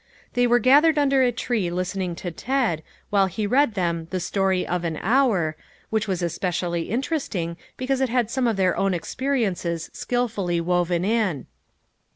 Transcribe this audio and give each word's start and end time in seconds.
They 0.33 0.47
were 0.47 0.57
gathered 0.57 0.97
under 0.97 1.21
a 1.21 1.31
tree 1.31 1.69
listening 1.69 2.15
to 2.15 2.31
Ted, 2.31 2.81
while 3.11 3.27
he 3.27 3.45
read 3.45 3.75
them" 3.75 4.07
The 4.09 4.19
Story 4.19 4.65
of 4.65 4.83
An 4.83 4.97
Hour," 4.99 5.55
which 5.91 6.07
was 6.07 6.23
especially 6.23 6.89
interesting 6.89 7.55
because 7.77 8.01
it 8.01 8.09
had 8.09 8.31
some 8.31 8.47
of 8.47 8.57
their 8.57 8.75
own 8.75 8.95
ex 8.95 9.13
periences 9.13 9.93
skilfully 9.95 10.59
woven 10.59 11.05
in. 11.05 11.45